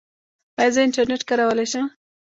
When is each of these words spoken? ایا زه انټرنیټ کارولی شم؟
ایا 0.59 0.71
زه 0.75 0.79
انټرنیټ 0.85 1.21
کارولی 1.29 1.65
شم؟ 1.71 1.85